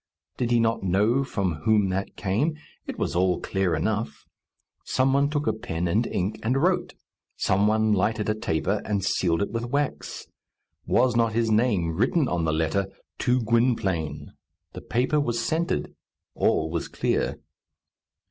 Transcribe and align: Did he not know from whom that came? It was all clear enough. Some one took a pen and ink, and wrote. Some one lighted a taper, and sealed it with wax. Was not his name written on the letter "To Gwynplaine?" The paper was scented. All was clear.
Did 0.35 0.49
he 0.49 0.59
not 0.59 0.81
know 0.81 1.23
from 1.23 1.61
whom 1.63 1.89
that 1.89 2.15
came? 2.15 2.57
It 2.87 2.97
was 2.97 3.15
all 3.15 3.39
clear 3.39 3.75
enough. 3.75 4.25
Some 4.83 5.13
one 5.13 5.29
took 5.29 5.45
a 5.45 5.53
pen 5.53 5.87
and 5.87 6.07
ink, 6.07 6.39
and 6.41 6.57
wrote. 6.57 6.95
Some 7.37 7.67
one 7.67 7.93
lighted 7.93 8.27
a 8.27 8.33
taper, 8.33 8.81
and 8.83 9.05
sealed 9.05 9.43
it 9.43 9.51
with 9.51 9.65
wax. 9.67 10.25
Was 10.87 11.15
not 11.15 11.33
his 11.33 11.51
name 11.51 11.95
written 11.95 12.27
on 12.27 12.45
the 12.45 12.51
letter 12.51 12.87
"To 13.19 13.43
Gwynplaine?" 13.43 14.31
The 14.73 14.81
paper 14.81 15.19
was 15.19 15.39
scented. 15.39 15.93
All 16.33 16.71
was 16.71 16.87
clear. 16.87 17.37